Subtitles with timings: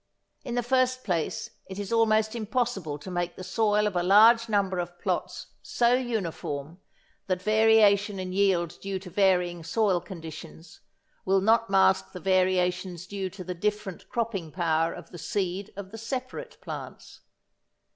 [0.43, 4.49] In the first place it is almost impossible to make the soil of a large
[4.49, 6.79] number of plots so uniform
[7.27, 10.79] that variation in yield due to varying soil conditions
[11.23, 15.91] will not mask the variations due to the different cropping power of the seed of
[15.91, 17.19] the separate plants.